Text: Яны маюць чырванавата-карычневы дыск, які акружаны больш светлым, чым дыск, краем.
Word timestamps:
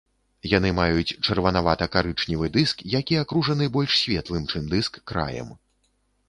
Яны 0.51 0.69
маюць 0.77 1.15
чырванавата-карычневы 1.25 2.49
дыск, 2.55 2.81
які 2.95 3.19
акружаны 3.25 3.69
больш 3.77 3.99
светлым, 4.01 4.49
чым 4.55 4.63
дыск, 4.73 4.99
краем. 5.13 5.55